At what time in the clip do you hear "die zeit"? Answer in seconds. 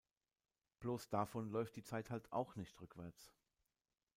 1.75-2.09